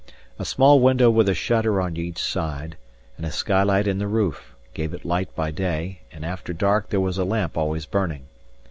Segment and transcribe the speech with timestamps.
[0.39, 2.75] A small window with a shutter on each side,
[3.17, 6.99] and a skylight in the roof, gave it light by day; and after dark there
[6.99, 8.25] was a lamp always burning.